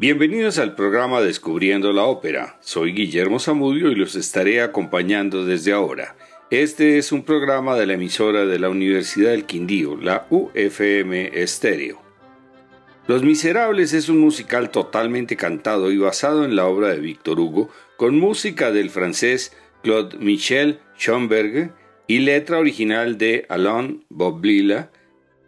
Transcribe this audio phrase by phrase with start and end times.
[0.00, 2.56] Bienvenidos al programa Descubriendo la Ópera.
[2.60, 6.14] Soy Guillermo Zamudio y los estaré acompañando desde ahora.
[6.50, 12.00] Este es un programa de la emisora de la Universidad del Quindío, la UFM Estéreo.
[13.08, 17.68] Los Miserables es un musical totalmente cantado y basado en la obra de Víctor Hugo,
[17.96, 21.74] con música del francés Claude Michel Schomberg
[22.06, 24.92] y letra original de Alain Boblila,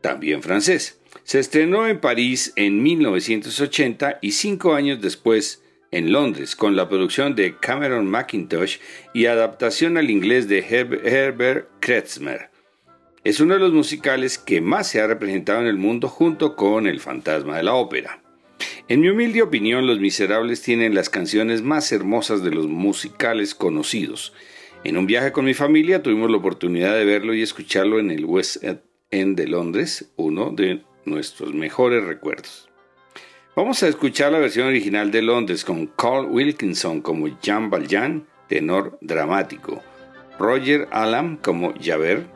[0.01, 1.00] también francés.
[1.25, 7.35] Se estrenó en París en 1980 y cinco años después en Londres con la producción
[7.35, 8.79] de Cameron McIntosh
[9.13, 12.51] y adaptación al inglés de Herbert Kretzmer.
[13.23, 16.87] Es uno de los musicales que más se ha representado en el mundo junto con
[16.87, 18.23] El fantasma de la ópera.
[18.89, 24.33] En mi humilde opinión, Los Miserables tienen las canciones más hermosas de los musicales conocidos.
[24.85, 28.25] En un viaje con mi familia tuvimos la oportunidad de verlo y escucharlo en el
[28.25, 28.65] West
[29.11, 32.69] End de Londres, uno de nuestros mejores recuerdos.
[33.57, 38.99] Vamos a escuchar la versión original de Londres con Carl Wilkinson como Jean Valjean, tenor
[39.01, 39.83] dramático,
[40.39, 42.27] Roger Allam como Javert,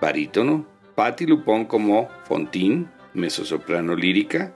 [0.00, 4.54] barítono, Patti Lupon como Fontaine, mezzosoprano lírica,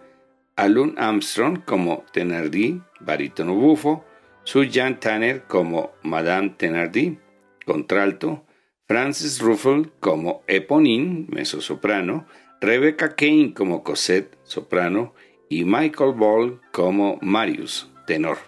[0.57, 4.05] Alun Armstrong como Thenardier, barítono bufo,
[4.43, 7.17] Sujan Tanner como Madame Thenardier,
[7.65, 8.45] contralto,
[8.87, 12.27] Francis Ruffle como Eponine, mezzosoprano,
[12.61, 15.15] Rebecca Kane como Cosette, soprano,
[15.49, 18.39] y Michael Ball como Marius, tenor.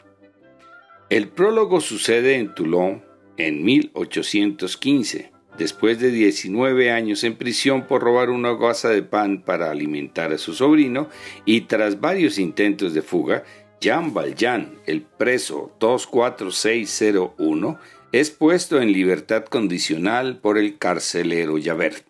[1.08, 3.02] El prólogo sucede en Toulon
[3.36, 9.70] en 1815, después de 19 años en prisión por robar una gasa de pan para
[9.70, 11.08] alimentar a su sobrino
[11.45, 13.45] y tras varios intentos de fuga,
[13.80, 17.78] Jean Valjean, el preso 24601,
[18.12, 22.09] es puesto en libertad condicional por el carcelero Javert.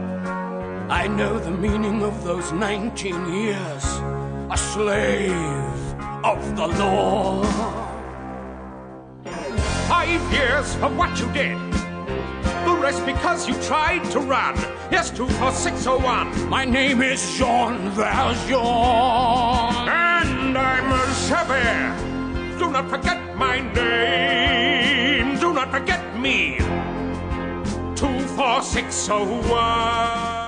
[0.91, 3.85] I know the meaning of those 19 years,
[4.51, 5.31] a slave
[6.21, 7.41] of the law.
[9.87, 11.57] Five years for what you did.
[12.65, 14.57] The rest because you tried to run.
[14.91, 16.49] Yes, 24601.
[16.49, 18.59] My name is Jean Valjean.
[19.87, 21.95] And I'm a Javert.
[22.59, 25.39] Do not forget my name.
[25.39, 26.57] Do not forget me.
[27.95, 30.40] 24601.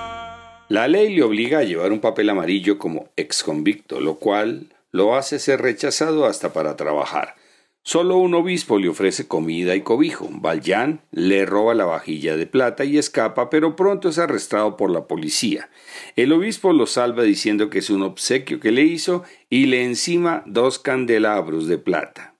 [0.68, 5.14] La ley le obliga a llevar un papel amarillo como ex convicto, lo cual lo
[5.14, 7.34] hace ser rechazado hasta para trabajar.
[7.82, 10.26] Solo un obispo le ofrece comida y cobijo.
[10.30, 15.06] Valjean le roba la vajilla de plata y escapa, pero pronto es arrestado por la
[15.06, 15.68] policía.
[16.16, 20.44] El obispo lo salva diciendo que es un obsequio que le hizo y le encima
[20.46, 22.36] dos candelabros de plata.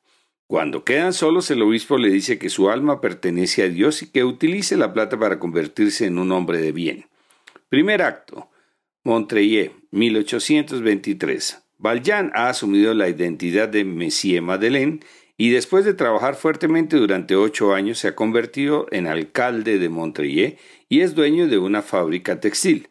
[0.46, 4.24] Cuando quedan solos, el obispo le dice que su alma pertenece a Dios y que
[4.24, 7.06] utilice la plata para convertirse en un hombre de bien.
[7.74, 8.48] Primer acto.
[9.02, 11.60] Montreuil, 1823.
[11.78, 15.00] Valjean ha asumido la identidad de Monsieur Madeleine
[15.36, 20.56] y después de trabajar fuertemente durante ocho años se ha convertido en alcalde de Montreuil
[20.88, 22.90] y es dueño de una fábrica textil.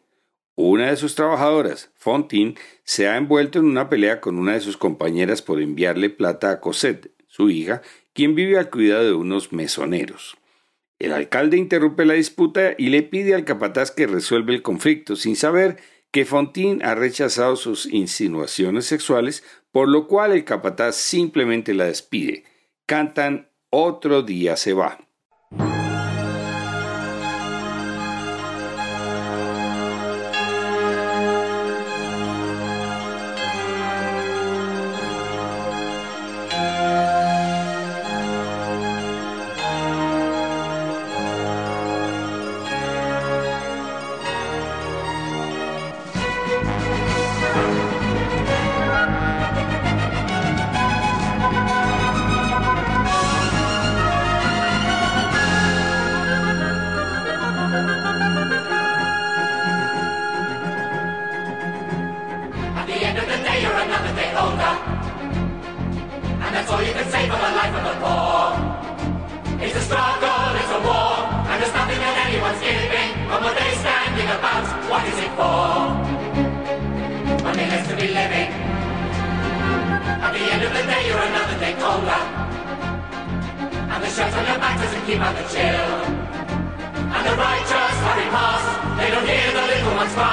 [0.54, 4.76] Una de sus trabajadoras, Fontaine, se ha envuelto en una pelea con una de sus
[4.76, 7.80] compañeras por enviarle plata a Cosette, su hija,
[8.12, 10.36] quien vive al cuidado de unos mesoneros.
[10.98, 15.36] El alcalde interrumpe la disputa y le pide al capataz que resuelva el conflicto, sin
[15.36, 15.76] saber
[16.10, 19.42] que Fontín ha rechazado sus insinuaciones sexuales,
[19.72, 22.44] por lo cual el capataz simplemente la despide.
[22.86, 25.00] Cantan Otro día se va.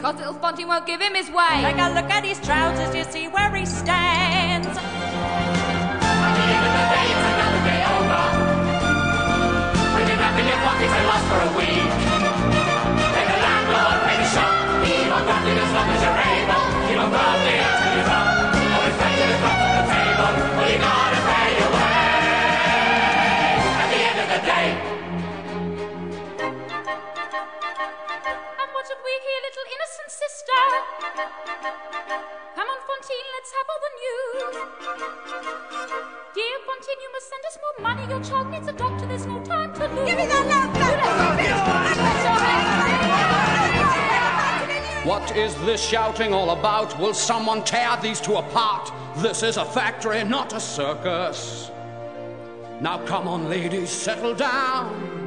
[0.00, 1.60] It's because little Fantine won't give him his way.
[1.60, 4.66] Take a look at his trousers, you see where he stands.
[4.66, 4.74] At
[6.36, 8.24] the end of the day, it's another day over.
[9.92, 11.84] When you're back in your pockets and lost for a week.
[15.52, 16.64] as long as you're able.
[16.88, 17.79] Keep on grafting
[28.90, 30.60] And what have we here, little innocent sister?
[32.56, 34.42] Come on, Fantine, let's have all the news.
[36.34, 38.04] Dear Fantine, you must send us more money.
[38.08, 39.06] Your child needs a doctor.
[39.06, 40.08] There's no time to lose.
[40.08, 40.74] Give me that lamp
[45.06, 46.98] What is this shouting all about?
[46.98, 48.90] Will someone tear these two apart?
[49.18, 51.70] This is a factory, not a circus.
[52.80, 55.19] Now come on, ladies, settle down.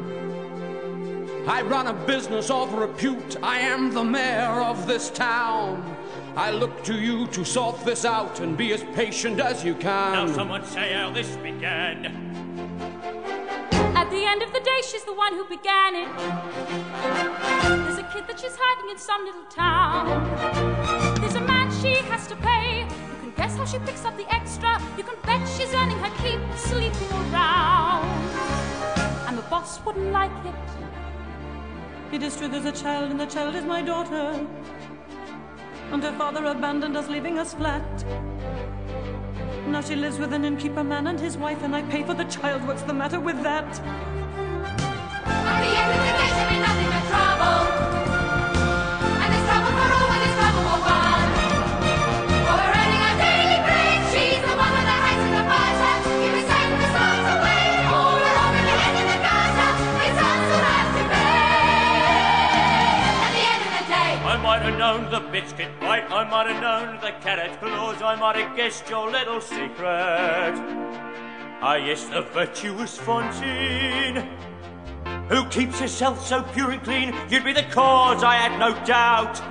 [1.46, 3.36] I run a business of repute.
[3.44, 5.98] I am the mayor of this town.
[6.38, 10.14] I look to you to sort this out and be as patient as you can.
[10.14, 12.06] Now, someone say how this began.
[13.94, 18.26] At the end of the day, she's the one who began it There's a kid
[18.28, 21.20] that she's hiding in some little town.
[21.20, 22.84] There's a man she has to pay.
[22.84, 24.82] You can guess how she picks up the extra.
[24.98, 28.08] You can bet she's earning her keep sleeping around.
[29.28, 31.03] And the boss wouldn't like it.
[32.14, 34.46] It is true there's a child, and the child is my daughter.
[35.92, 38.06] And her father abandoned us, leaving us flat.
[39.66, 42.26] Now she lives with an innkeeper man and his wife, and I pay for the
[42.26, 42.68] child.
[42.68, 43.82] What's the matter with that?
[64.94, 68.88] Known the biscuit bite, I might have known the carrot claws, I might have guessed
[68.88, 70.54] your little secret.
[71.66, 74.30] Ah, yes, the virtuous Fantine,
[75.30, 79.42] who keeps herself so pure and clean, you'd be the cause, I had no doubt.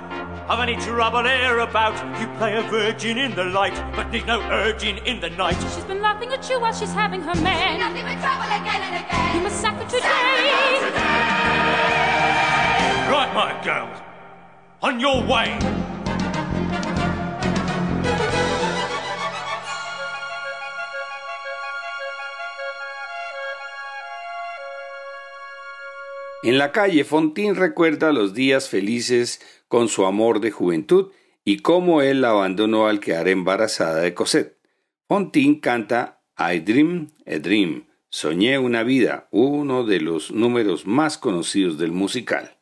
[0.49, 4.39] Of any trouble here about, you play a virgin in the light, but need no
[4.43, 5.57] urging in the night.
[5.75, 7.79] She's been laughing at you while she's having her man.
[7.79, 9.35] Nothing but trouble again and again.
[9.35, 10.79] You must sack her today.
[13.11, 13.99] Right, my girls,
[14.83, 15.57] on your way.
[26.43, 31.11] En la calle, Fontín recuerda los días felices con su amor de juventud
[31.45, 34.57] y cómo él la abandonó al quedar embarazada de Cosette.
[35.07, 41.77] Fontín canta I Dream a Dream, Soñé una vida, uno de los números más conocidos
[41.77, 42.57] del musical.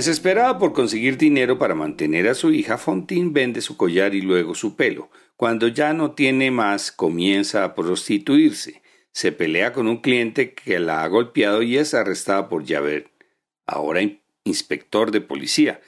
[0.00, 4.54] Desesperada por conseguir dinero para mantener a su hija, Fontín vende su collar y luego
[4.54, 5.10] su pelo.
[5.36, 8.80] Cuando ya no tiene más, comienza a prostituirse.
[9.12, 13.08] Se pelea con un cliente que la ha golpeado y es arrestada por Javert,
[13.66, 14.00] ahora
[14.44, 15.82] inspector de policía,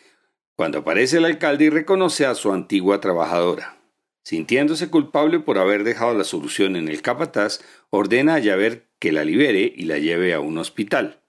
[0.57, 3.79] cuando aparece el alcalde y reconoce a su antigua trabajadora.
[4.25, 9.25] Sintiéndose culpable por haber dejado la solución en el capataz, ordena a Javert que la
[9.25, 11.23] libere y la lleve a un hospital.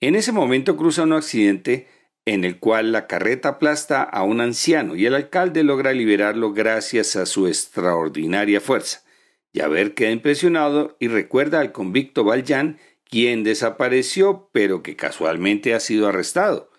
[0.00, 1.86] En ese momento cruza un accidente
[2.28, 7.16] en el cual la carreta aplasta a un anciano y el alcalde logra liberarlo gracias
[7.16, 9.02] a su extraordinaria fuerza.
[9.54, 16.06] Javert queda impresionado y recuerda al convicto Valjean, quien desapareció pero que casualmente ha sido
[16.06, 16.70] arrestado.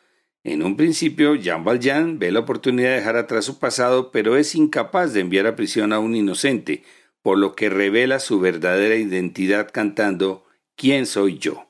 [0.43, 4.53] En un principio, Jean Valjean ve la oportunidad de dejar atrás su pasado, pero es
[4.53, 6.83] incapaz de enviar a prisión a un inocente,
[7.23, 11.68] por lo que revela su verdadera identidad cantando ¿Quién soy yo?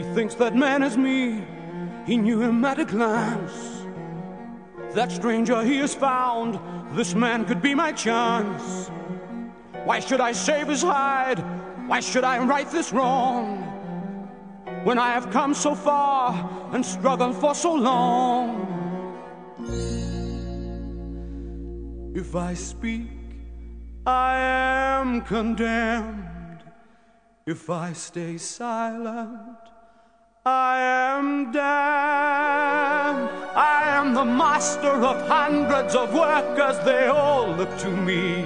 [0.00, 1.44] He thinks that man is me.
[2.06, 3.84] He knew him at a glance.
[4.94, 6.58] That stranger he has found,
[6.96, 8.90] this man could be my chance.
[9.84, 11.38] Why should I save his hide?
[11.86, 13.58] Why should I right this wrong?
[14.84, 16.32] When I have come so far
[16.72, 18.48] and struggled for so long.
[22.14, 23.10] If I speak,
[24.06, 26.62] I am condemned.
[27.44, 29.69] If I stay silent,
[30.50, 33.30] I am damned.
[33.54, 38.44] I am the master of hundreds of workers, they all look to me.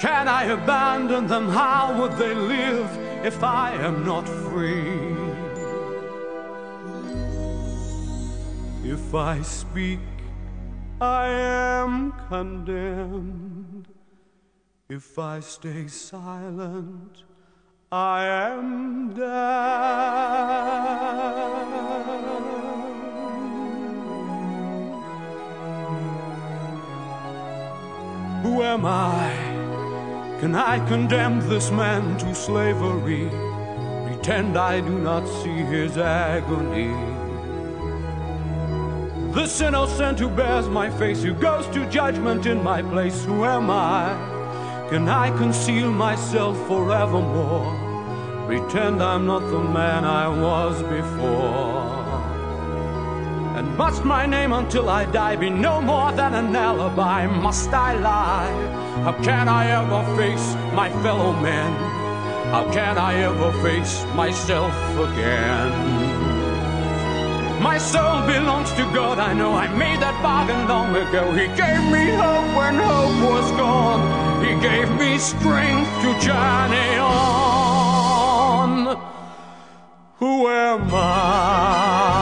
[0.00, 1.48] Can I abandon them?
[1.48, 2.90] How would they live
[3.24, 5.14] if I am not free?
[8.82, 10.00] If I speak,
[11.00, 13.86] I am condemned.
[14.88, 17.24] If I stay silent,
[17.92, 19.26] I am damned.
[28.44, 29.34] Who am I?
[30.38, 33.28] Can I condemn this man to slavery?
[34.06, 36.94] Pretend I do not see his agony.
[39.34, 43.68] This innocent who bears my face, who goes to judgment in my place, who am
[43.68, 44.14] I?
[44.90, 47.79] Can I conceal myself forevermore?
[48.50, 51.86] Pretend I'm not the man I was before.
[53.56, 57.28] And must my name until I die be no more than an alibi?
[57.28, 58.50] Must I lie?
[59.04, 61.70] How can I ever face my fellow men?
[62.50, 65.70] How can I ever face myself again?
[67.62, 71.22] My soul belongs to God, I know I made that bargain long ago.
[71.34, 74.02] He gave me hope when hope was gone.
[74.44, 77.59] He gave me strength to journey on.
[80.20, 82.19] Who am I?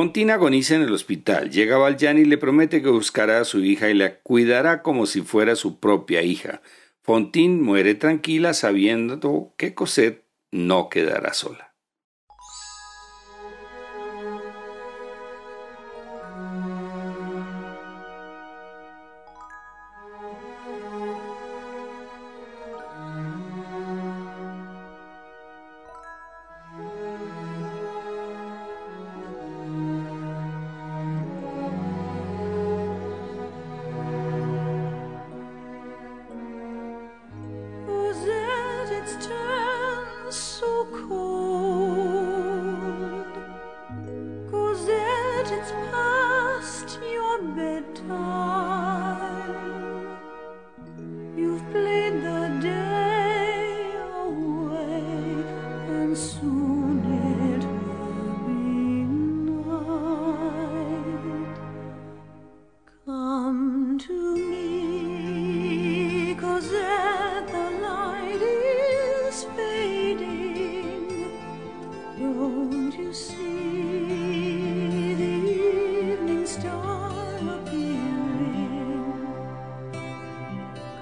[0.00, 1.50] Fontina agoniza en el hospital.
[1.50, 5.20] Llega Valjean y le promete que buscará a su hija y la cuidará como si
[5.20, 6.62] fuera su propia hija.
[7.02, 11.69] Fontín muere tranquila sabiendo que Cosette no quedará sola.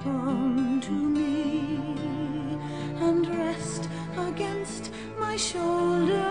[0.09, 1.79] come to me
[3.07, 6.28] and rest against my shoulder.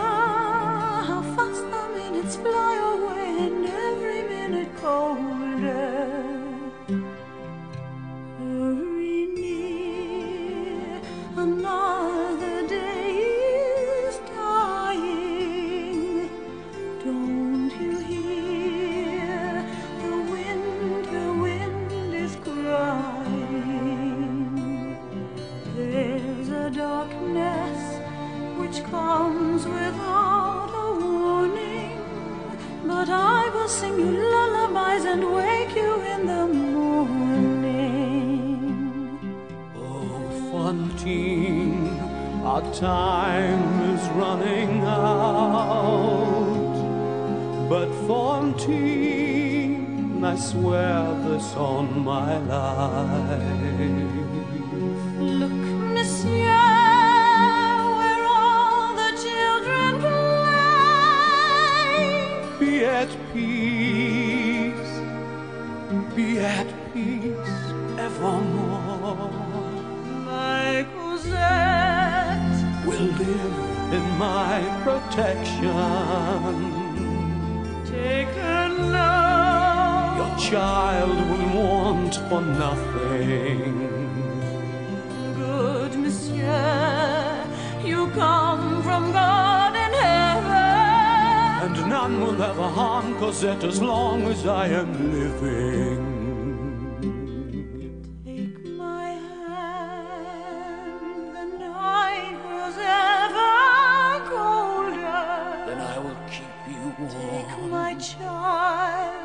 [106.30, 109.15] Keep you Take my child,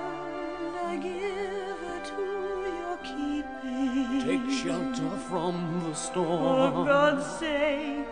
[0.84, 2.22] I give her to
[2.80, 4.20] your keeping.
[4.26, 6.72] Take shelter from the storm.
[6.72, 6.84] For.
[6.84, 8.06] God's sake,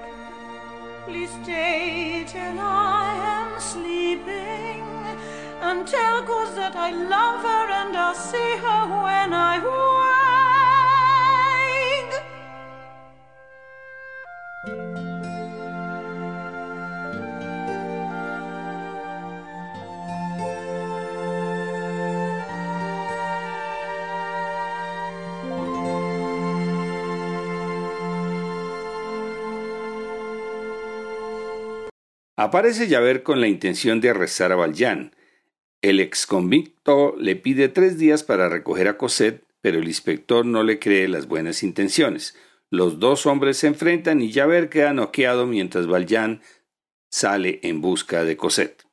[1.05, 4.83] please stay till I am sleeping.
[5.63, 9.90] And tell Cosette I love her and I'll see her when I wake.
[32.41, 35.15] Aparece Javert con la intención de arrestar a Valjean.
[35.83, 40.79] El exconvicto le pide tres días para recoger a Cosette, pero el inspector no le
[40.79, 42.35] cree las buenas intenciones.
[42.71, 46.41] Los dos hombres se enfrentan y Javert queda noqueado mientras Valjean
[47.11, 48.87] sale en busca de Cosette.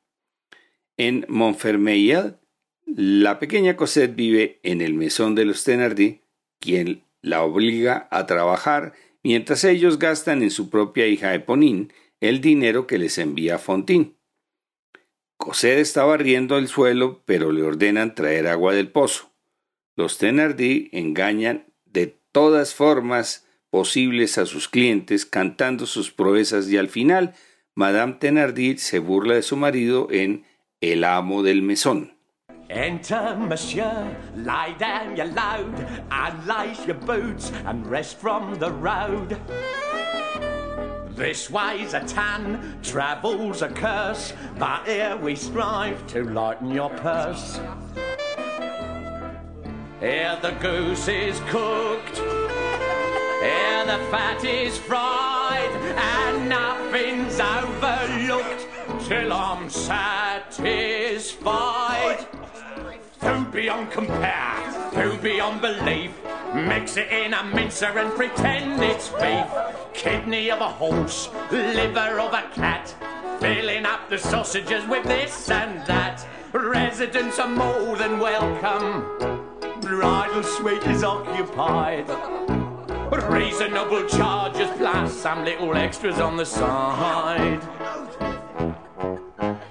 [0.98, 2.36] En Montfermeil,
[2.84, 6.20] la pequeña Cosette vive en el mesón de los Thenardier,
[6.60, 11.88] quien la obliga a trabajar mientras ellos gastan en su propia hija Eponine
[12.20, 14.16] el dinero que les envía Fontín.
[15.36, 19.32] Cosette está barriendo el suelo, pero le ordenan traer agua del pozo.
[19.94, 26.88] Los Thenardier engañan de todas formas posibles a sus clientes cantando sus proezas y al
[26.88, 27.34] final
[27.74, 30.44] Madame Thenardier se burla de su marido en
[30.80, 32.18] El amo del mesón.
[32.68, 35.74] Enter, monsieur, lie down your load,
[36.10, 39.38] and your boots, and rest from the road.
[41.18, 47.58] This way's a tan, travel's a curse, but here we strive to lighten your purse.
[49.98, 58.68] Here the goose is cooked, here the fat is fried, and nothing's overlooked
[59.08, 60.68] till I'm satisfied.
[63.18, 66.12] Food beyond compare, food beyond belief.
[66.54, 69.77] Mix it in a mincer and pretend it's beef.
[69.98, 72.94] Kidney of a horse, liver of a cat.
[73.40, 76.24] Filling up the sausages with this and that.
[76.52, 79.02] Residents are more than welcome.
[79.80, 82.08] Bridal suite is occupied.
[83.28, 87.60] Reasonable charges plus some little extras on the side.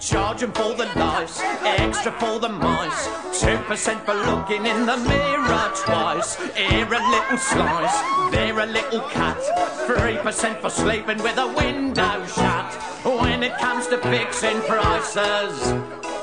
[0.07, 3.09] Charge 'em for the lice, extra for the mice.
[3.41, 6.37] Two percent for looking in the mirror twice.
[6.55, 7.97] Here a little slice,
[8.31, 9.37] there a little cut.
[9.85, 12.73] Three percent for sleeping with a window shut.
[13.03, 15.73] When it comes to fixing prices,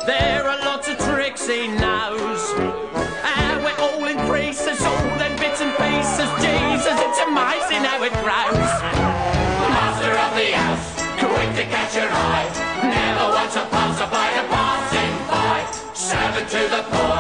[0.06, 2.42] there are lots of tricks he knows.
[3.36, 6.30] And it all increases, all them bits and pieces.
[6.40, 8.70] Jesus, it's amazing how it grows.
[9.60, 10.86] The master of the house,
[11.20, 12.73] quick to catch your eye.
[16.04, 17.16] Servant to the poor,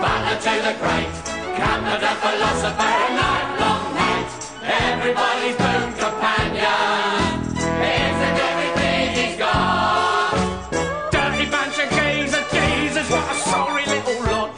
[0.00, 1.10] butler to the great.
[1.58, 4.30] Comforter, philosopher, and night-long mate.
[4.62, 7.34] Everybody's boon companion.
[7.82, 10.70] And everything he's got.
[11.10, 14.54] Dirty bunch of geezer, Jesus, what a sorry little lot.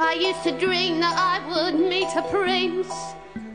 [0.00, 2.92] I used to dream that I would meet a prince,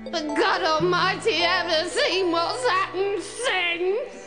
[0.10, 4.22] but God Almighty ever seen what's happened since.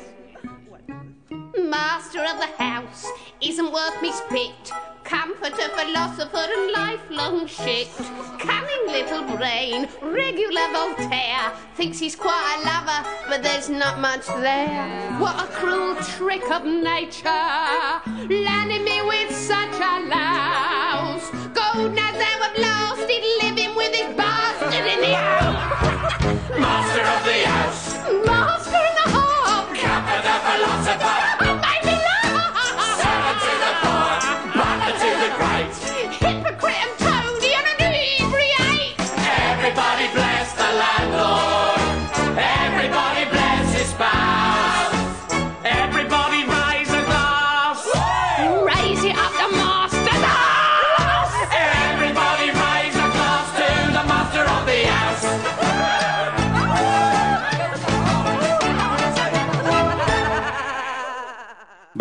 [1.31, 3.07] Master of the house
[3.41, 4.73] isn't worth me spit.
[5.03, 7.89] Comforter, philosopher, and lifelong shit.
[8.39, 11.53] Cunning little brain, regular Voltaire.
[11.75, 15.17] Thinks he's quite a lover, but there's not much there.
[15.19, 17.31] What a cruel trick of nature,
[18.29, 19.35] landing me with
[30.57, 31.56] Kappa the philosopher,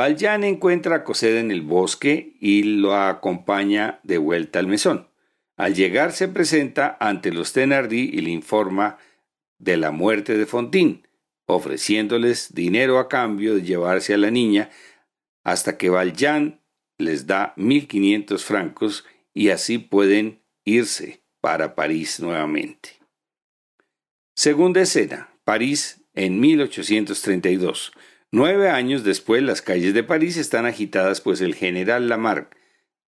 [0.05, 5.07] Valjean encuentra a Cosette en el bosque y lo acompaña de vuelta al mesón.
[5.57, 8.99] Al llegar se presenta ante los Thenardier y le informa
[9.57, 11.01] de la muerte de Fontaine,
[11.47, 14.69] ofreciéndoles dinero a cambio de llevarse a la niña
[15.43, 16.61] hasta que Valjean
[16.99, 22.89] les da 1500 francos y así pueden irse para París nuevamente.
[24.35, 27.91] Segunda escena, París en 1832.
[28.31, 32.55] Nueve años después, las calles de París están agitadas, pues el general Lamarck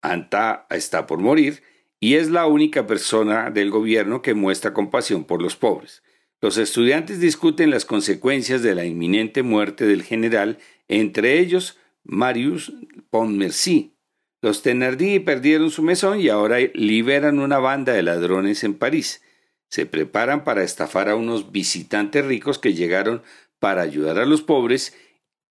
[0.03, 1.63] Anta está por morir
[2.01, 6.03] y es la única persona del gobierno que muestra compasión por los pobres.
[6.41, 12.73] Los estudiantes discuten las consecuencias de la inminente muerte del general, entre ellos Marius
[13.11, 13.97] Pontmercy.
[14.43, 19.23] Los Thenardier perdieron su mesón y ahora liberan una banda de ladrones en París.
[19.69, 23.23] Se preparan para estafar a unos visitantes ricos que llegaron
[23.59, 24.95] para ayudar a los pobres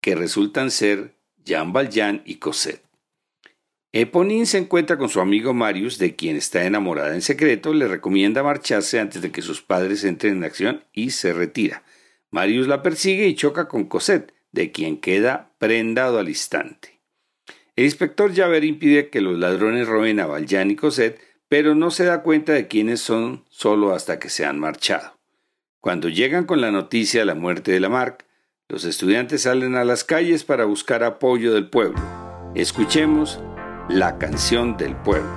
[0.05, 2.85] que resultan ser Jean Valjean y Cosette.
[3.91, 8.43] Eponine se encuentra con su amigo Marius, de quien está enamorada en secreto, le recomienda
[8.43, 11.81] marcharse antes de que sus padres entren en acción y se retira.
[12.29, 17.01] Marius la persigue y choca con Cosette, de quien queda prendado al instante.
[17.75, 22.05] El inspector Javert impide que los ladrones roben a Valjean y Cosette, pero no se
[22.05, 25.17] da cuenta de quiénes son solo hasta que se han marchado.
[25.81, 28.24] Cuando llegan con la noticia de la muerte de Lamarck,
[28.67, 32.01] los estudiantes salen a las calles para buscar apoyo del pueblo.
[32.55, 33.39] Escuchemos
[33.89, 35.29] la canción del pueblo.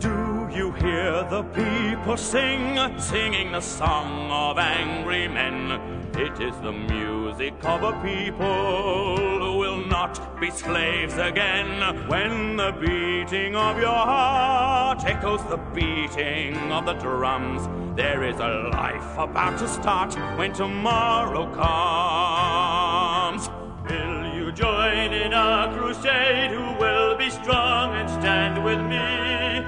[0.00, 5.78] Do you hear the people sing, singing the song of angry men?
[6.14, 9.69] It is the music of a people who will
[10.00, 11.68] not be slaves again.
[12.08, 18.70] When the beating of your heart echoes the beating of the drums, there is a
[18.72, 23.42] life about to start when tomorrow comes.
[23.90, 26.50] Will you join in a crusade?
[26.52, 29.66] Who will be strong and stand with me?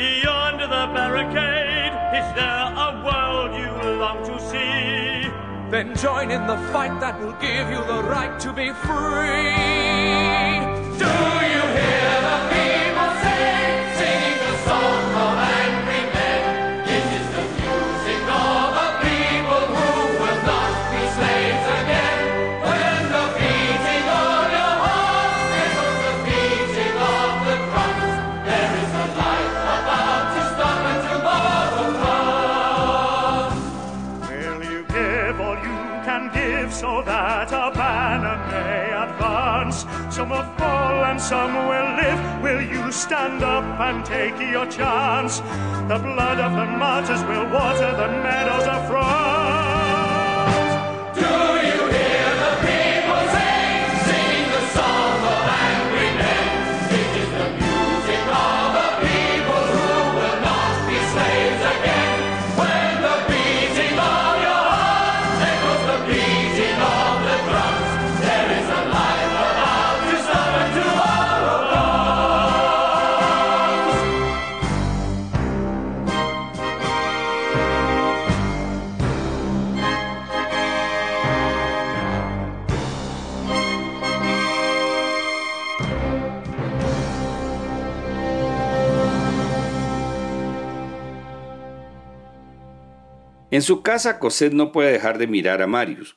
[0.00, 5.21] Beyond the barricade, is there a world you long to see?
[5.72, 9.56] Then join in the fight that will give you the right to be free.
[11.00, 11.12] Do
[11.48, 11.91] you hear
[40.32, 42.42] will fall and some will live.
[42.42, 45.40] Will you stand up and take your chance?
[45.90, 49.71] The blood of the martyrs will water the meadows of France.
[93.52, 96.16] En su casa, Cosette no puede dejar de mirar a Marius.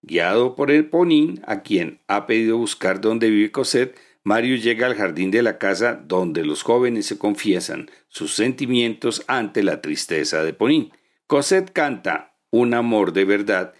[0.00, 4.94] Guiado por el Ponín, a quien ha pedido buscar dónde vive Cosette, Marius llega al
[4.94, 10.54] jardín de la casa donde los jóvenes se confiesan sus sentimientos ante la tristeza de
[10.54, 10.92] Ponín.
[11.26, 13.74] Cosette canta Un amor de verdad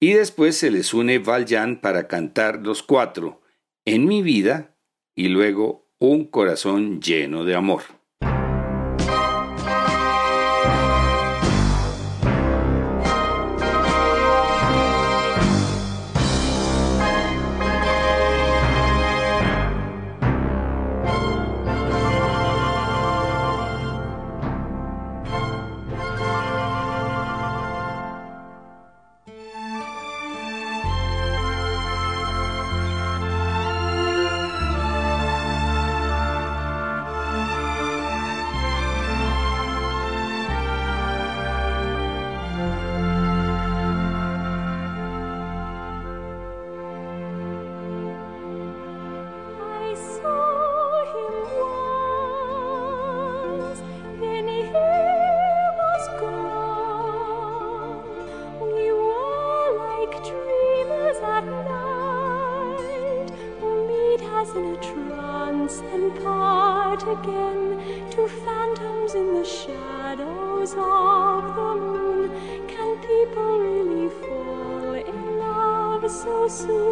[0.00, 3.42] y después se les une Valjean para cantar los cuatro
[3.84, 4.74] En mi vida
[5.14, 7.97] y luego Un corazón lleno de amor.
[76.58, 76.87] So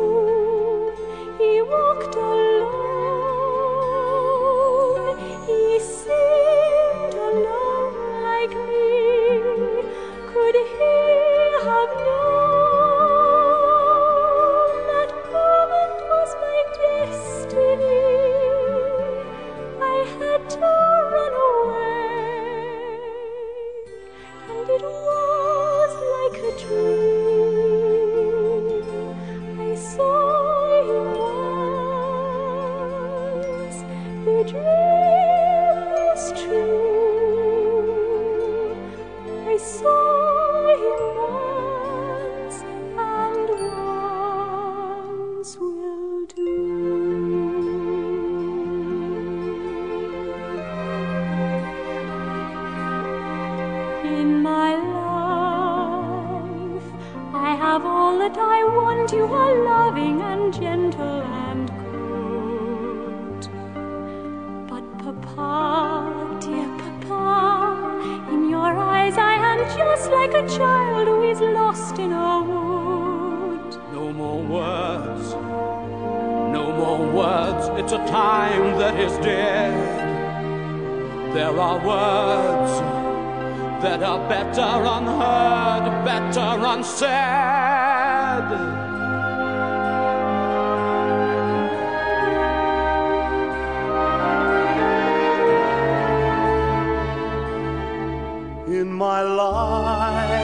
[98.96, 100.34] my life,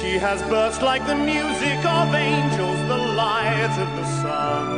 [0.00, 4.68] she has burst like the music of angels, the light of the sun.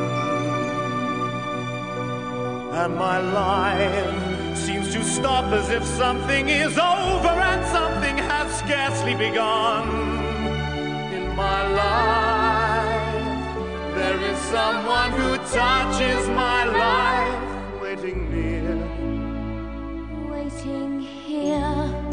[2.74, 9.16] And my life seems to stop as if something is over and something has scarcely
[9.16, 9.88] begun.
[11.12, 13.14] In my life,
[13.96, 18.76] there is someone who touches my life, waiting near.
[20.30, 22.03] Waiting here.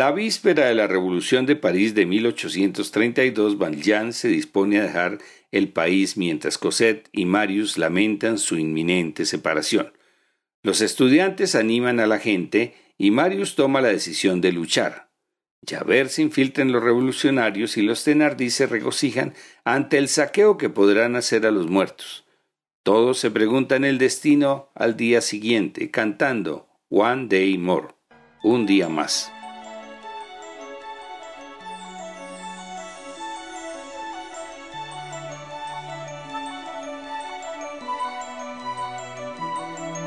[0.00, 5.18] La víspera de la Revolución de París de 1832, Valjean se dispone a dejar
[5.52, 9.92] el país mientras Cosette y Marius lamentan su inminente separación.
[10.62, 15.10] Los estudiantes animan a la gente y Marius toma la decisión de luchar.
[15.68, 19.34] Javert se infiltra en los revolucionarios y los Thenardier se regocijan
[19.64, 22.24] ante el saqueo que podrán hacer a los muertos.
[22.84, 27.88] Todos se preguntan el destino al día siguiente, cantando One Day More,
[28.42, 29.30] un día más.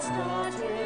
[0.00, 0.77] started.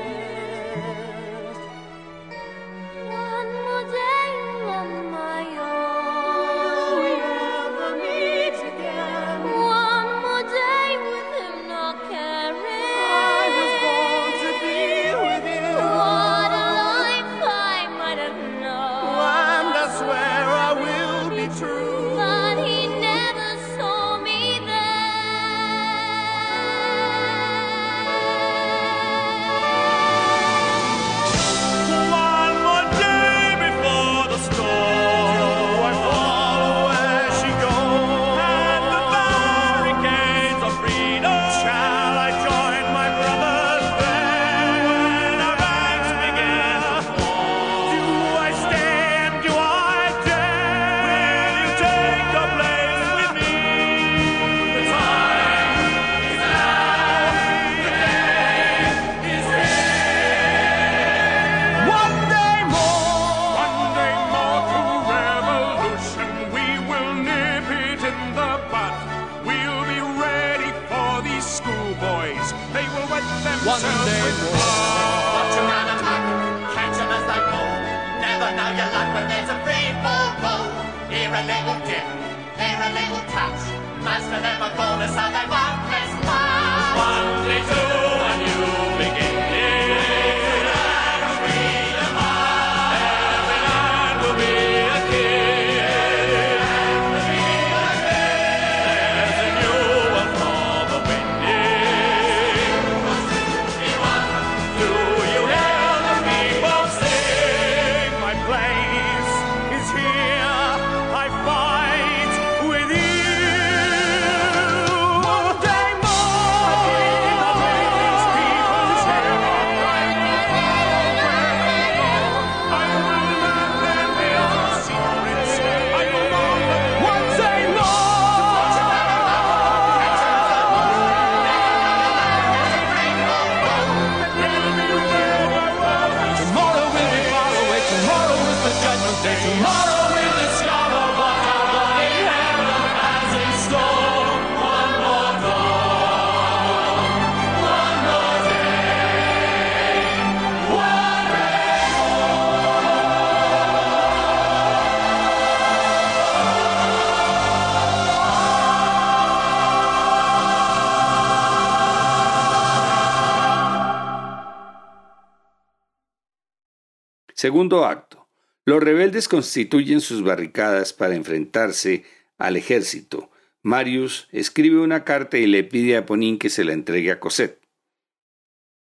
[167.43, 168.29] Segundo acto.
[168.65, 172.05] Los rebeldes constituyen sus barricadas para enfrentarse
[172.39, 173.33] al ejército.
[173.63, 177.61] Marius escribe una carta y le pide a Ponín que se la entregue a Cosette.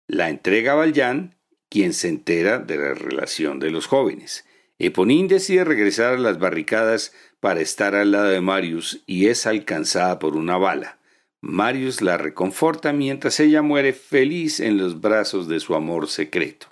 [0.06, 1.36] La entrega a Valjean,
[1.68, 4.46] quien se entera de la relación de los jóvenes.
[4.78, 10.18] Eponín decide regresar a las barricadas para estar al lado de Marius y es alcanzada
[10.18, 10.98] por una bala.
[11.42, 16.68] Marius la reconforta mientras ella muere feliz en los brazos de su amor secreto.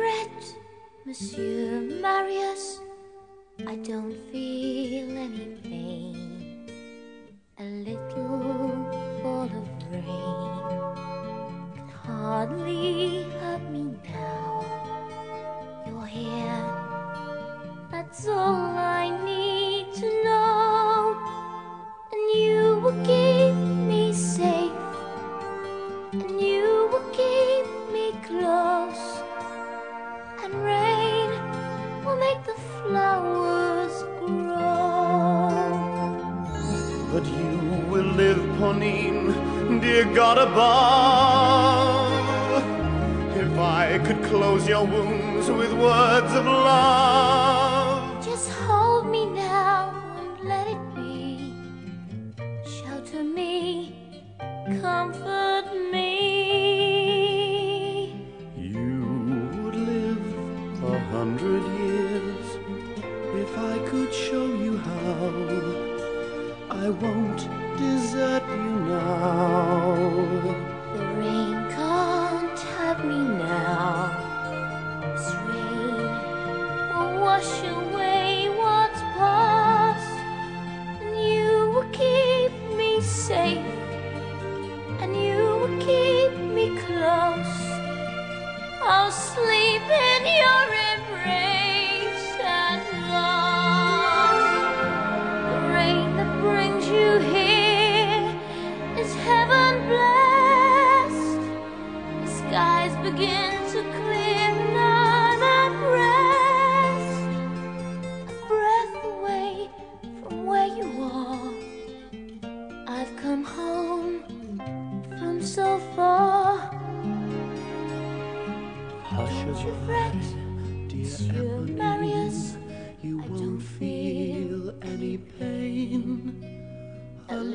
[0.00, 0.54] regret,
[1.04, 2.80] Monsieur Marius.
[3.66, 6.66] I don't feel any pain.
[7.58, 8.40] A little
[9.22, 10.06] fall of rain
[11.74, 14.29] can hardly hurt me now.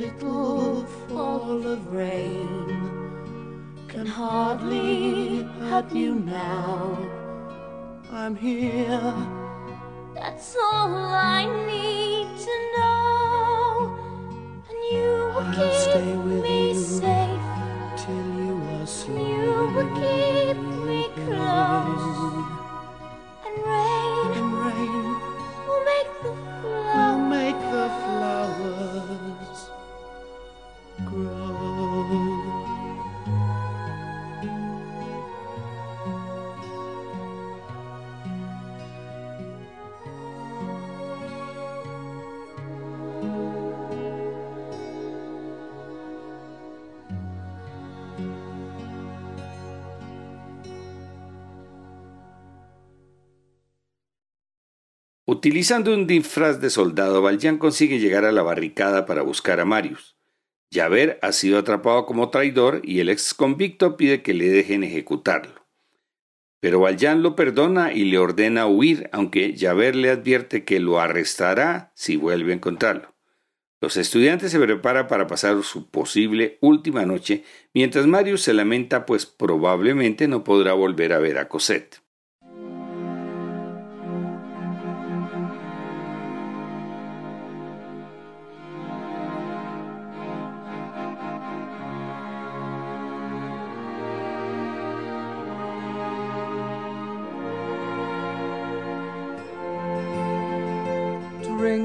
[0.05, 2.67] Little fall of rain
[3.87, 6.97] can hardly hurt you now.
[8.11, 9.13] I'm here.
[10.13, 11.41] That's all I
[11.71, 13.97] need to know.
[14.69, 16.54] And you will keep stay with me
[55.45, 60.17] Utilizando un disfraz de soldado, Valjean consigue llegar a la barricada para buscar a Marius.
[60.73, 65.67] Javert ha sido atrapado como traidor y el ex convicto pide que le dejen ejecutarlo.
[66.59, 71.91] Pero Valjean lo perdona y le ordena huir, aunque Javert le advierte que lo arrestará
[71.93, 73.13] si vuelve a encontrarlo.
[73.79, 79.27] Los estudiantes se preparan para pasar su posible última noche, mientras Marius se lamenta pues
[79.27, 82.03] probablemente no podrá volver a ver a Cosette.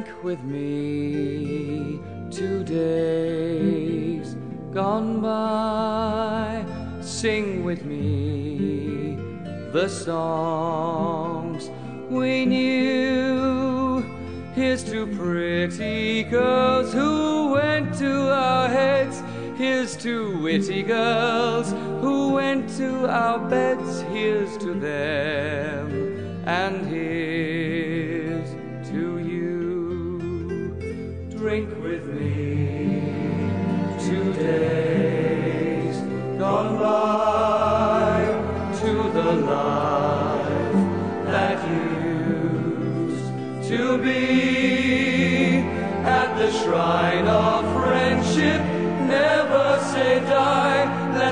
[0.01, 4.35] Drink with me two days
[4.73, 6.65] gone by.
[7.03, 9.19] Sing with me
[9.73, 11.69] the songs
[12.09, 14.01] we knew.
[14.55, 19.23] Here's to pretty girls who went to our heads.
[19.59, 24.01] Here's to witty girls who went to our beds.
[24.13, 27.20] Here's to them, and here's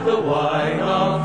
[0.08, 1.17] the wine of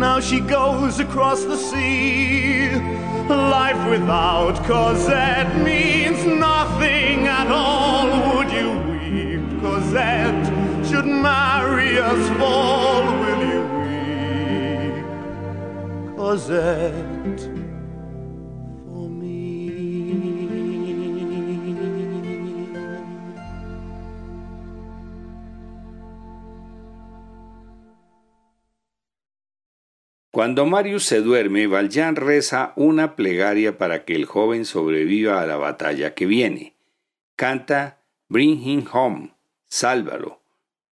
[0.00, 2.70] Now she goes across the sea.
[3.28, 8.06] Life without Cosette means nothing at all.
[8.34, 9.60] Would you weep?
[9.60, 10.46] Cosette
[10.88, 13.02] should marry us fall.
[13.20, 13.62] Will you
[14.96, 15.04] weep?
[16.16, 17.09] Cosette
[30.40, 35.58] Cuando Marius se duerme, Valjean reza una plegaria para que el joven sobreviva a la
[35.58, 36.78] batalla que viene.
[37.36, 39.34] Canta Bring Him Home,
[39.68, 40.40] Sálvalo,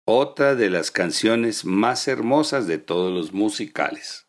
[0.06, 4.28] otra de las canciones más hermosas de todos los musicales.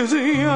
[0.00, 0.46] He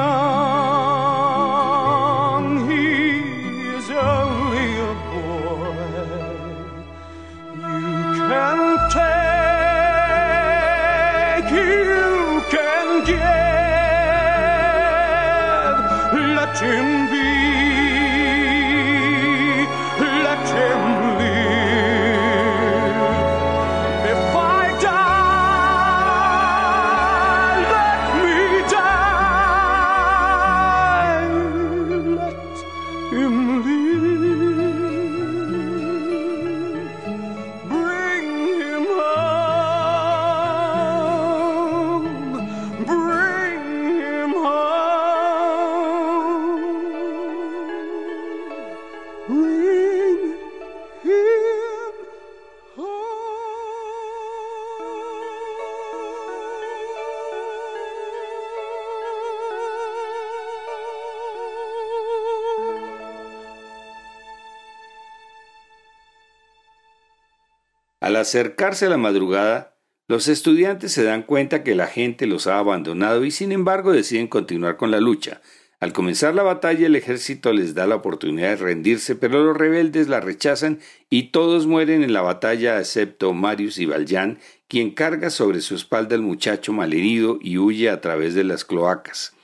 [68.25, 73.29] Acercarse la madrugada, los estudiantes se dan cuenta que la gente los ha abandonado y
[73.29, 75.41] sin embargo deciden continuar con la lucha.
[75.79, 80.07] Al comenzar la batalla el ejército les da la oportunidad de rendirse, pero los rebeldes
[80.07, 85.61] la rechazan y todos mueren en la batalla excepto Marius y Valjean, quien carga sobre
[85.61, 89.35] su espalda al muchacho malherido y huye a través de las cloacas.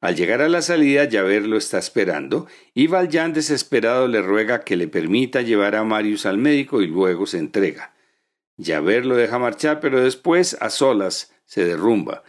[0.00, 4.74] Al llegar a la salida, Javert lo está esperando y Valjean desesperado le ruega que
[4.74, 7.93] le permita llevar a Marius al médico y luego se entrega.
[8.62, 12.22] Javert lo deja marchar, pero después, a solas, se derrumba,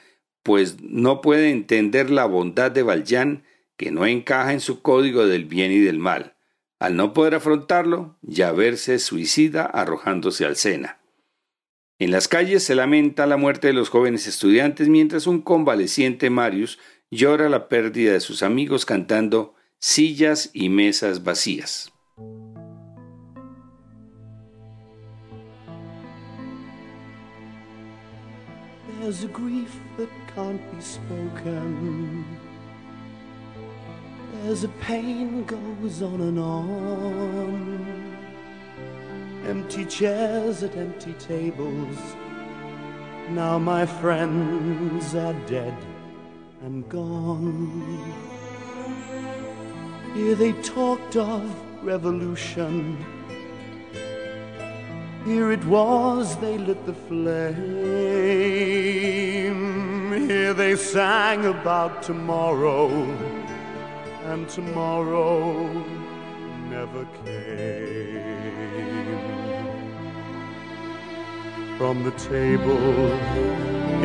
[0.43, 3.43] pues no puede entender la bondad de Valjean
[3.77, 6.35] que no encaja en su código del bien y del mal.
[6.79, 10.99] Al no poder afrontarlo, Javert se suicida arrojándose al Sena.
[11.97, 16.77] En las calles se lamenta la muerte de los jóvenes estudiantes mientras un convaleciente Marius
[17.09, 21.93] llora la pérdida de sus amigos cantando sillas y mesas vacías.
[29.05, 32.25] There's a grief that can't be spoken.
[34.33, 38.17] There's a pain goes on and on.
[39.45, 41.99] Empty chairs at empty tables.
[43.29, 45.77] Now my friends are dead
[46.63, 48.11] and gone.
[50.15, 51.45] Here they talked of
[51.83, 53.05] revolution.
[55.25, 57.55] Here it was they lit the flame.
[60.29, 62.89] Here they sang about tomorrow,
[64.25, 65.67] and tomorrow
[66.69, 68.21] never came.
[71.79, 73.11] From the table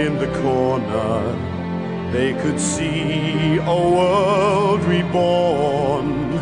[0.00, 1.36] in the corner,
[2.12, 6.32] they could see a world reborn,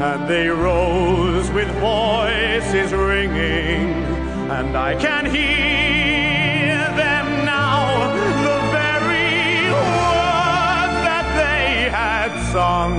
[0.00, 4.09] and they rose with voices ringing,
[4.50, 8.12] and I can hear them now,
[8.46, 12.94] the very word that they had sung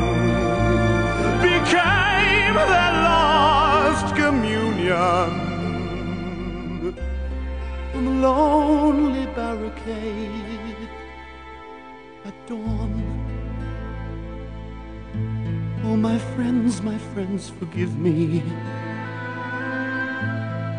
[1.41, 5.30] became their last communion.
[7.91, 10.89] From the lonely barricade
[12.24, 12.93] at dawn.
[15.84, 18.41] Oh, my friends, my friends, forgive me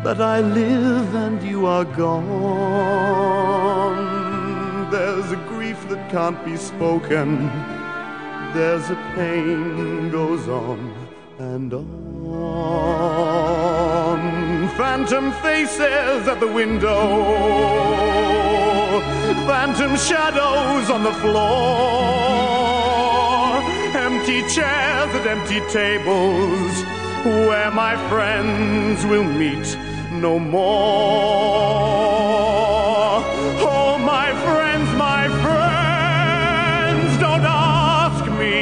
[0.03, 2.21] that I live and you are gone.
[4.91, 7.49] There's a grief that can't be spoken.
[8.53, 10.93] There's a pain goes on
[11.39, 11.93] and on.
[14.75, 17.23] Phantom faces at the window,
[19.47, 21.43] phantom shadows on the floor,
[23.95, 26.83] empty chairs at empty tables
[27.23, 29.77] where my friends will meet
[30.23, 30.63] no more.
[33.59, 38.61] Oh, my friends, my friends, don't ask me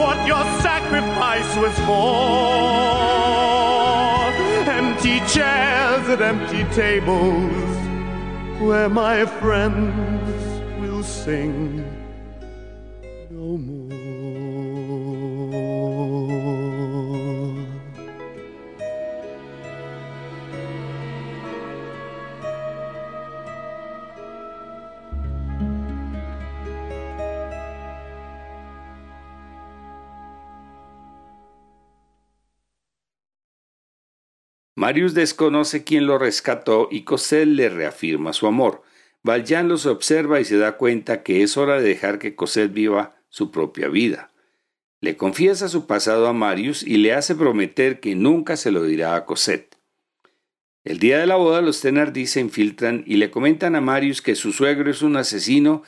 [0.00, 2.24] what your sacrifice was for.
[4.80, 7.76] Empty chairs at empty tables
[8.60, 10.42] where my friends
[10.80, 11.83] will sing
[34.84, 38.82] Marius desconoce quién lo rescató y Cosette le reafirma su amor.
[39.22, 43.16] Valjean los observa y se da cuenta que es hora de dejar que Cosette viva
[43.30, 44.30] su propia vida.
[45.00, 49.16] Le confiesa su pasado a Marius y le hace prometer que nunca se lo dirá
[49.16, 49.78] a Cosette.
[50.84, 54.34] El día de la boda los Thenardier se infiltran y le comentan a Marius que
[54.34, 55.82] su suegro es un asesino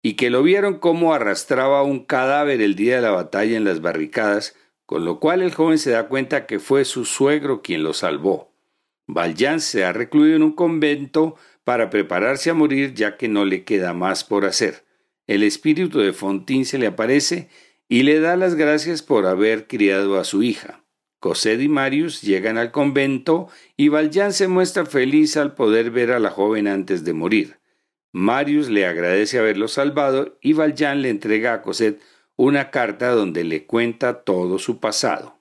[0.00, 3.82] y que lo vieron cómo arrastraba un cadáver el día de la batalla en las
[3.82, 4.56] barricadas,
[4.86, 8.52] con lo cual el joven se da cuenta que fue su suegro quien lo salvó.
[9.06, 13.64] Valjean se ha recluido en un convento para prepararse a morir ya que no le
[13.64, 14.84] queda más por hacer.
[15.26, 17.48] El espíritu de Fontín se le aparece
[17.88, 20.82] y le da las gracias por haber criado a su hija.
[21.20, 26.18] Cosette y Marius llegan al convento y Valjean se muestra feliz al poder ver a
[26.18, 27.58] la joven antes de morir.
[28.12, 32.00] Marius le agradece haberlo salvado y Valjean le entrega a Cosette
[32.36, 35.38] una carta donde le cuenta todo su pasado.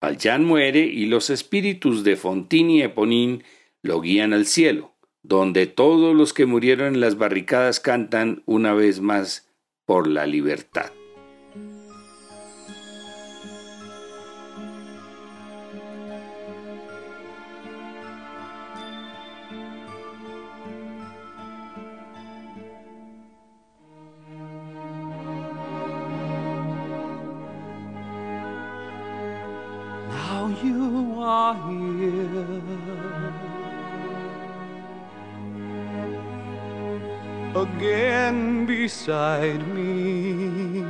[0.00, 3.44] Valjean muere y los espíritus de Fontín y Eponín
[3.82, 9.00] lo guían al cielo, donde todos los que murieron en las barricadas cantan una vez
[9.00, 9.50] más
[9.84, 10.92] por la libertad.
[38.90, 40.82] Beside me.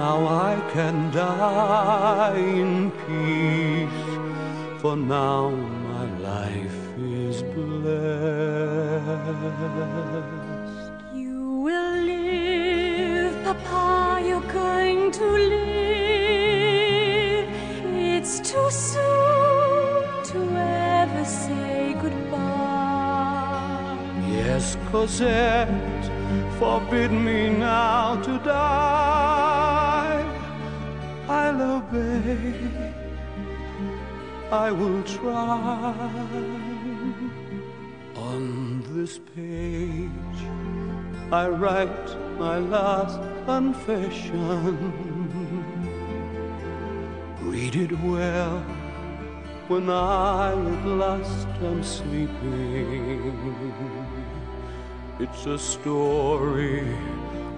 [0.00, 0.18] Now
[0.50, 4.04] I can die in peace,
[4.82, 5.40] for now
[5.90, 7.96] my life is blessed.
[11.14, 15.86] You will live, Papa, you're going to live.
[18.14, 20.38] It's too soon to
[21.00, 21.75] ever say.
[24.56, 26.06] Yes, Cosette,
[26.58, 30.24] forbid me now to die.
[31.28, 32.54] I'll obey.
[34.50, 35.92] I will try.
[38.16, 40.40] On this page,
[41.30, 44.78] I write my last confession.
[47.42, 48.64] Read it well
[49.68, 53.26] when I at last am sleeping.
[55.18, 56.86] It's a story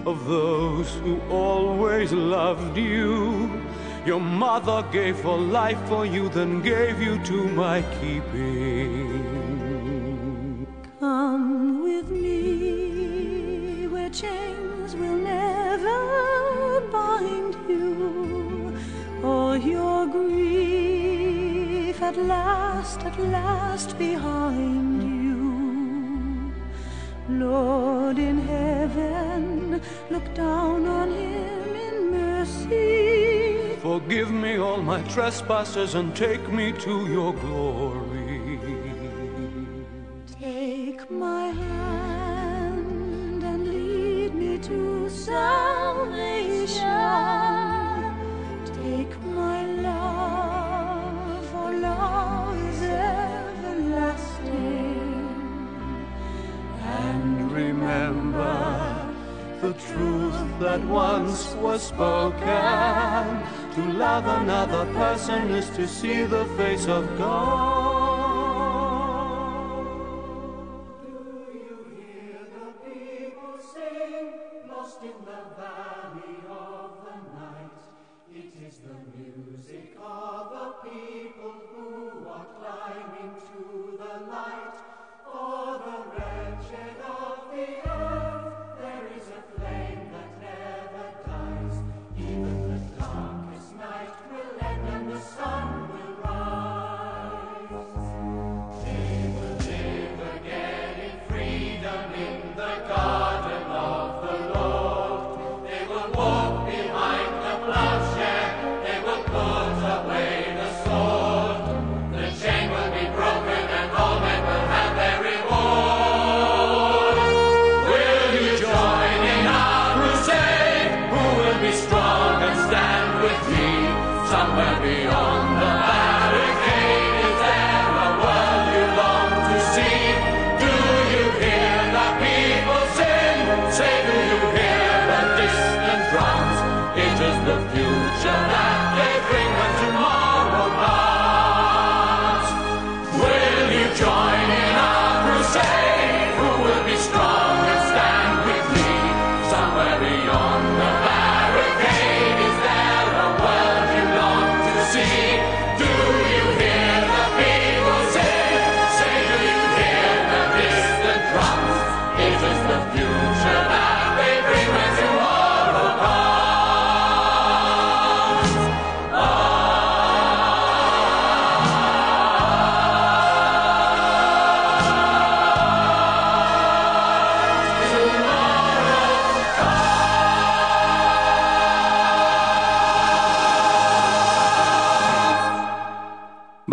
[0.05, 3.51] of those who always loved you.
[4.05, 9.09] Your mother gave her life for you, then gave you to my keeping.
[11.01, 18.73] Come with me where chains will never bind you.
[19.21, 24.98] All your grief at last, at last behind.
[27.39, 33.75] Lord in heaven, look down on him in mercy.
[33.81, 38.59] Forgive me all my trespasses and take me to your glory.
[40.39, 46.38] Take my hand and lead me to salvation.
[57.59, 59.09] Remember
[59.61, 63.27] the truth that once was spoken.
[63.75, 67.98] To love another person is to see the face of God.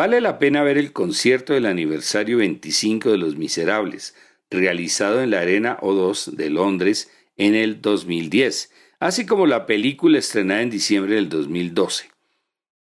[0.06, 4.14] Vale la pena ver el concierto del aniversario 25 de Los Miserables,
[4.50, 10.62] realizado en la Arena O2 de Londres en el 2010, así como la película estrenada
[10.62, 12.08] en diciembre del 2012.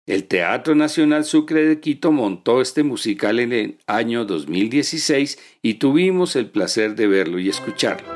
[0.05, 6.37] El Teatro Nacional Sucre de Quito montó este musical en el año 2016 y tuvimos
[6.37, 8.07] el placer de verlo y escucharlo.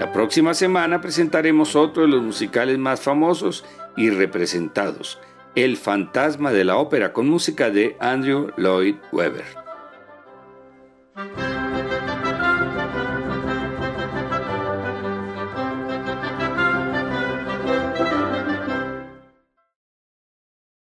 [0.00, 3.64] La próxima semana presentaremos otro de los musicales más famosos
[3.96, 5.20] y representados,
[5.54, 9.44] el fantasma de la ópera con música de Andrew Lloyd Webber.